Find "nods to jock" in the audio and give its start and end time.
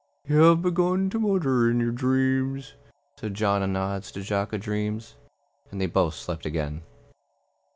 3.67-4.51